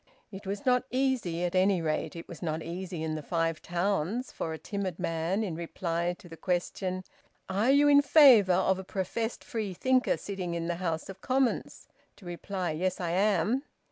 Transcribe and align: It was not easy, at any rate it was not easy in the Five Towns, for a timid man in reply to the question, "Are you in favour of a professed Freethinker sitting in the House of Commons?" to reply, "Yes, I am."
It 0.31 0.47
was 0.47 0.65
not 0.65 0.83
easy, 0.89 1.43
at 1.43 1.53
any 1.53 1.79
rate 1.79 2.15
it 2.15 2.27
was 2.27 2.41
not 2.41 2.63
easy 2.63 3.03
in 3.03 3.13
the 3.13 3.21
Five 3.21 3.61
Towns, 3.61 4.31
for 4.31 4.51
a 4.51 4.57
timid 4.57 4.97
man 4.97 5.43
in 5.43 5.53
reply 5.53 6.15
to 6.17 6.27
the 6.27 6.35
question, 6.35 7.03
"Are 7.47 7.69
you 7.69 7.87
in 7.87 8.01
favour 8.01 8.51
of 8.53 8.79
a 8.79 8.83
professed 8.83 9.43
Freethinker 9.43 10.17
sitting 10.17 10.55
in 10.55 10.65
the 10.65 10.77
House 10.81 11.07
of 11.07 11.21
Commons?" 11.21 11.87
to 12.15 12.25
reply, 12.25 12.71
"Yes, 12.71 12.99
I 12.99 13.11
am." 13.11 13.61